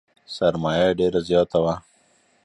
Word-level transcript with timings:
سرمایه 0.35 0.83
یې 0.91 0.97
ډېره 0.99 1.19
زیاته 1.29 1.57
وه. 1.63 1.75